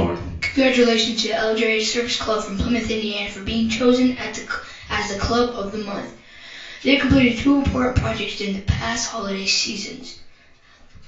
[0.41, 4.49] Congratulations to the LJH Service Club from Plymouth, Indiana for being chosen the,
[4.89, 6.11] as the Club of the Month.
[6.83, 10.15] They completed two important projects in the past holiday seasons.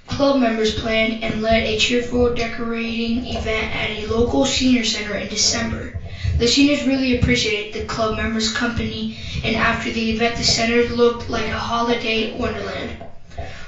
[0.08, 5.30] Club members planned and led a cheerful decorating event at a local senior center in
[5.30, 5.92] December.
[6.38, 11.30] The seniors really appreciated the club members' company, and after the event, the center looked
[11.30, 12.94] like a holiday wonderland.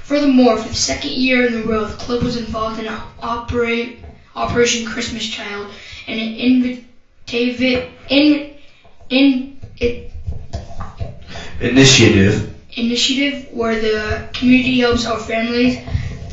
[0.02, 2.86] Furthermore, for the second year in a row, the club was involved in
[3.20, 3.90] operate,
[4.36, 5.66] Operation Christmas Child,
[6.06, 8.44] and an invitative in,
[9.08, 9.42] in,
[9.80, 9.92] it,
[11.60, 12.42] initiative
[12.76, 15.76] initiative where the community helps our families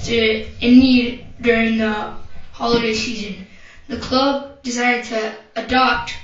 [0.03, 2.09] to, in need during the
[2.51, 3.39] holiday season.
[3.87, 6.15] The club decided to adopt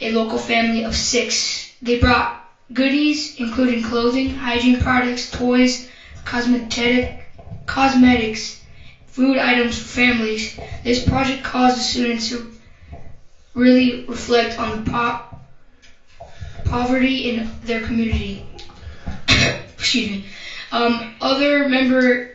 [0.00, 1.66] a local family of six.
[1.82, 2.30] They brought
[2.72, 5.78] goodies, including clothing, hygiene products, toys,
[6.24, 7.04] cosmetic,
[7.66, 8.54] cosmetics,
[9.06, 10.50] food items for families.
[10.82, 12.42] This project caused the students to
[13.54, 15.14] really reflect on the po-
[16.64, 18.42] poverty in their community.
[19.78, 20.24] Excuse me.
[20.72, 22.26] Um, other member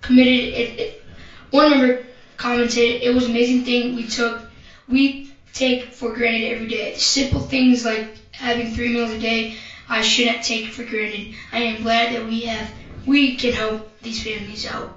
[0.00, 1.02] committed it, it,
[1.50, 2.00] one member
[2.36, 4.40] commented it was an amazing thing we took
[4.88, 6.94] we take for granted every day.
[6.94, 9.52] Simple things like having three meals a day
[9.88, 11.34] I shouldn't take for granted.
[11.52, 12.70] I am glad that we have
[13.06, 14.90] we can help these families out.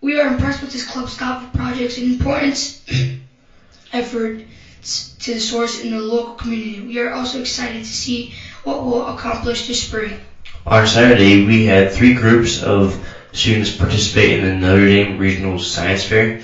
[0.00, 2.78] We are impressed with this club scout project's and importance
[3.92, 4.42] effort
[4.84, 6.80] to the source in the local community.
[6.80, 8.34] We are also excited to see
[8.64, 10.20] what we'll accomplish this spring.
[10.66, 13.02] On Saturday, we had three groups of
[13.32, 16.40] students participate in the Notre Dame Regional Science Fair.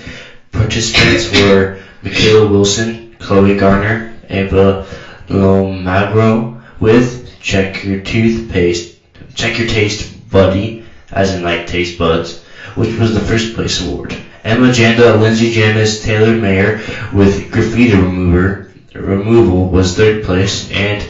[0.51, 4.85] Participants were Michaela Wilson, Chloe Garner, Ava
[5.27, 8.91] Lomagro with Check Your Toothpaste,
[9.35, 12.33] Check Your Taste Buddy, as in like taste buds,
[12.75, 14.17] which was the first place award.
[14.43, 16.73] Emma Janda, Lindsay Janice, Taylor Mayer
[17.11, 18.57] with graffiti remover
[18.93, 21.05] removal was third place, and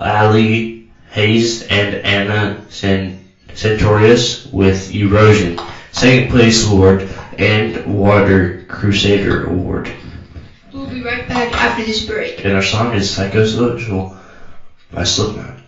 [0.00, 0.68] Ali
[1.10, 2.52] Hayes and Anna
[3.54, 5.54] Centurius with Erosion,
[5.92, 7.04] second place award,
[7.38, 9.92] and Water Crusader award.
[10.72, 12.40] We'll be right back after this break.
[12.44, 14.06] And our song is Psychosocial
[14.90, 15.59] by Slipknot.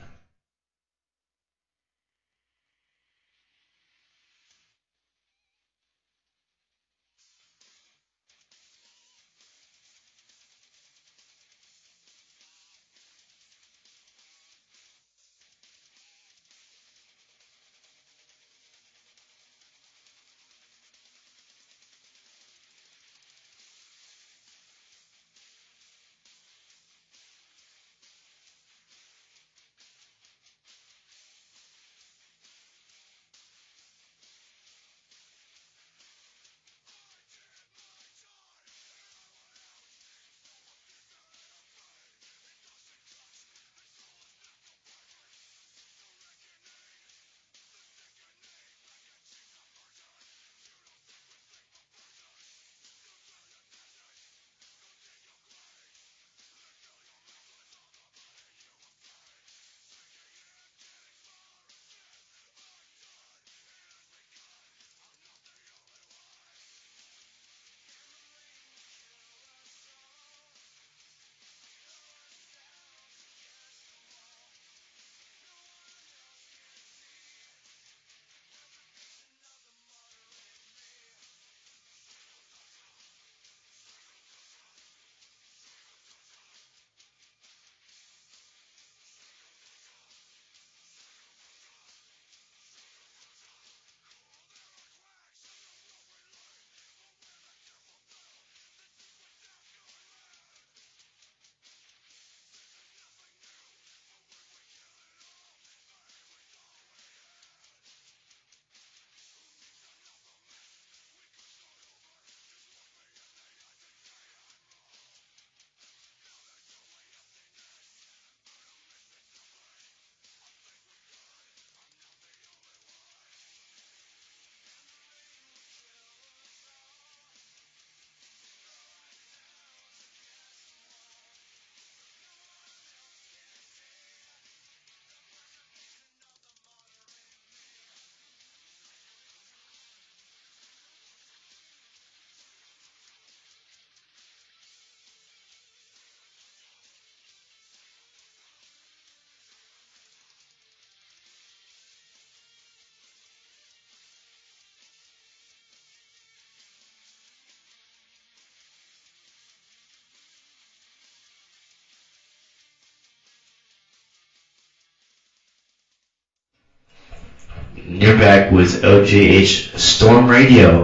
[168.03, 170.83] You're back with OJH Storm Radio.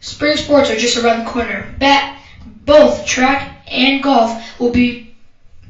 [0.00, 1.64] Spring sports are just around the corner.
[1.78, 2.04] Bat,
[2.64, 4.96] both track and golf will be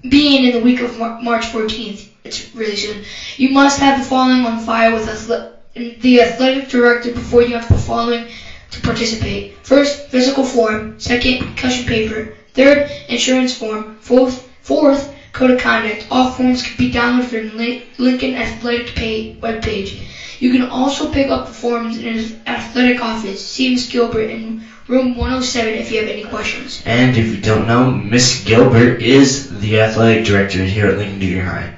[0.09, 2.03] being in the week of Mar- March 14th.
[2.25, 2.99] It's really soon.
[3.37, 5.41] You must have the following on file with athle-
[5.75, 8.25] the athletic director before you have the following
[8.71, 9.47] to participate.
[9.63, 10.85] First, physical form.
[10.99, 12.25] Second, concussion paper.
[12.55, 13.85] Third, insurance form.
[13.99, 15.07] Fourth, fourth,
[15.39, 16.07] code of conduct.
[16.11, 18.97] All forms can be downloaded from the Lincoln Athletic
[19.41, 20.03] webpage.
[20.41, 23.45] You can also pick up the forms in his athletic office.
[23.45, 23.87] See Ms.
[23.87, 26.83] Gilbert in room 107 if you have any questions.
[26.85, 31.45] And if you don't know, Miss Gilbert is the athletic director here at Lincoln Junior
[31.45, 31.75] High.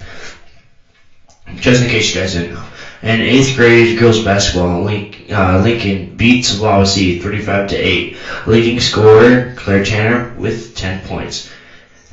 [1.57, 2.65] Just in case you guys didn't know.
[3.03, 8.17] In eighth grade girls basketball, uh, Lincoln beats Wawasee 35 to 8.
[8.47, 11.49] Leading scorer Claire Tanner with 10 points.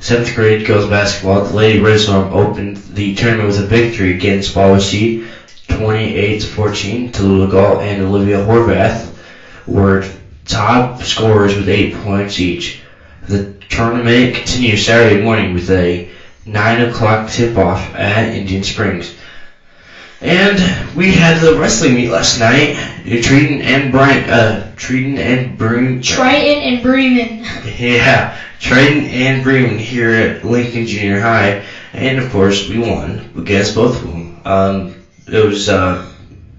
[0.00, 5.12] Seventh grade girls basketball, the Lady Storm opened the tournament with a victory against Wawasee
[5.66, 7.08] 28 to 14.
[7.08, 9.08] Tallulah Galt and Olivia Horvath
[9.66, 10.00] were
[10.44, 12.72] top scorers with 8 points each.
[13.26, 16.00] The tournament continues Saturday morning with a
[16.46, 19.10] 9 o'clock tip-off at Indian Springs.
[20.20, 20.58] And
[20.96, 22.74] we had the wrestling meet last night.
[23.04, 27.44] Triton and Bryant, uh, Triton and Broom, Triton and Bremen.
[27.78, 33.76] yeah, Triton and Bremen here at Lincoln Junior High, and of course we won against
[33.76, 34.40] both of them.
[34.44, 34.94] Um,
[35.28, 36.04] it was uh,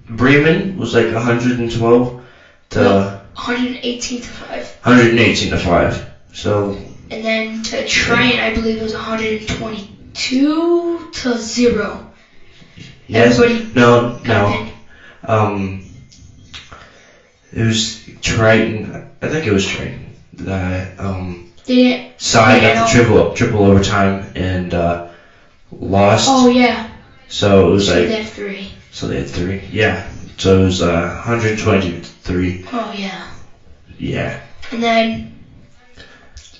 [0.08, 2.22] Bremen was like 112
[2.70, 3.20] to No.
[3.34, 4.78] 118 to 5.
[4.84, 6.06] 118 to five.
[6.32, 6.78] So
[7.10, 12.09] And then to Triton, I believe it was 122 to 0.
[13.10, 14.52] Yes, Everybody no, no.
[15.26, 15.76] Um,
[17.52, 18.96] it was Triton.
[19.22, 21.98] I think it was Triton that um didn't.
[22.16, 24.96] side got the triple triple overtime and uh,
[25.78, 26.26] lost.
[26.28, 26.82] Oh, yeah.
[27.28, 28.68] So it was So like they have three.
[28.90, 29.60] so they had three.
[29.70, 30.00] Yeah.
[30.38, 32.56] So it was uh, 123.
[32.72, 33.26] Oh, yeah.
[33.98, 34.34] Yeah.
[34.72, 35.18] And then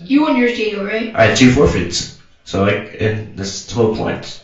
[0.04, 1.08] you won yours, Diego, right?
[1.14, 2.04] I had two forfeits.
[2.44, 4.36] So like and that's 12 points.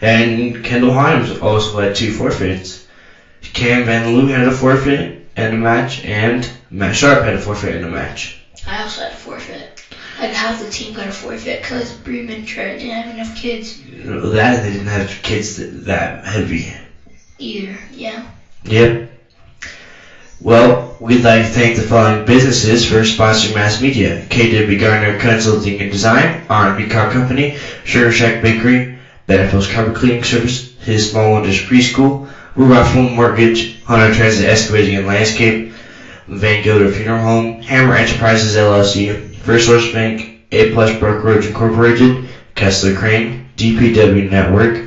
[0.00, 2.78] And Kendall Himes also had two forfeits.
[3.52, 7.74] Cam Van Loo had a forfeit and a match, and Matt Sharp had a forfeit
[7.74, 8.30] and a match.
[8.66, 9.66] I also had a forfeit.
[10.18, 14.60] Like half the team got a forfeit because Bremen Triton didn't have enough kids That
[14.60, 16.72] they didn't have kids that, that heavy.
[17.38, 17.78] either.
[17.90, 18.20] Yeah.
[18.64, 18.90] Yep.
[20.40, 24.18] Well, we'd like to thank the following businesses for sponsoring mass media.
[24.30, 27.50] KW Garner Consulting and Design, R&B Car Company,
[27.84, 28.86] Sugar Shack Bakery,
[29.30, 32.18] Benefits Carpet Cleaning Service, His Small Wonders Preschool,
[32.56, 35.70] Rudolph Home Mortgage, Hunter Transit Excavating and Landscape,
[36.26, 42.18] Van Gilder Funeral Home, Hammer Enterprises LLC, First Source Bank, A Plus Brokerage Incorporated,
[42.56, 44.80] Kessler Crane, DPW Network,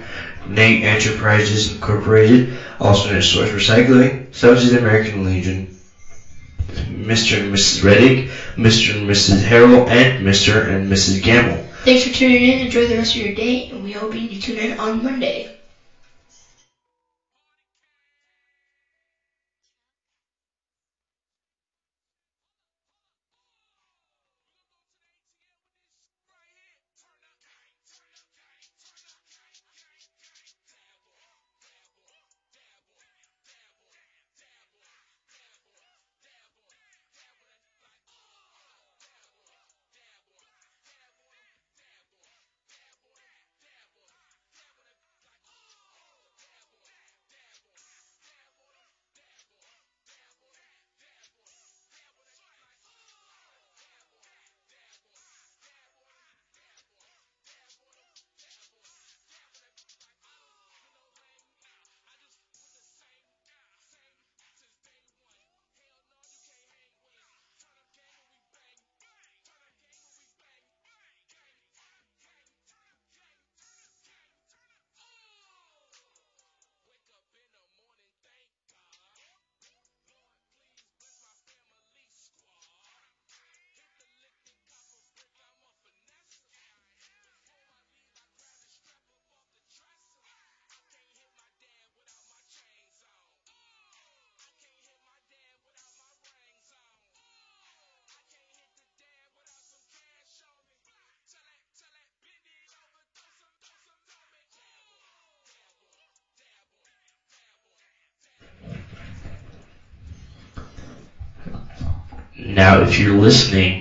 [0.46, 2.44] Nate Enterprises Incorporated,
[2.82, 5.64] Alternate Source Recycling, Subsidies American Legion,
[6.90, 7.38] Mr.
[7.38, 7.82] and Mrs.
[7.82, 8.26] Reddick,
[8.58, 8.92] Mr.
[8.92, 9.42] and Mrs.
[9.42, 10.62] Harrell, and Mr.
[10.68, 11.22] and Mrs.
[11.22, 11.62] Gamble.
[11.84, 12.58] Thanks for tuning in.
[12.58, 15.46] Enjoy the rest of your day, and we hope you tune in on Monday.
[112.38, 113.80] Now, if you're listening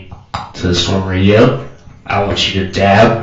[0.55, 1.51] to the Storm Radio,
[2.07, 3.19] I want you to dab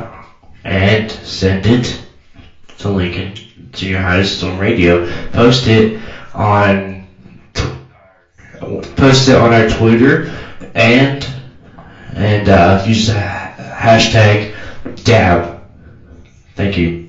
[0.64, 1.96] and send it
[2.78, 3.34] to Lincoln
[3.72, 4.98] Junior High Storm Radio.
[5.32, 5.86] Post it
[6.32, 7.00] on
[8.96, 10.18] post it on our Twitter
[10.74, 11.26] and
[12.14, 14.46] and uh, use the hashtag
[15.04, 15.46] DAB.
[16.54, 16.99] Thank you.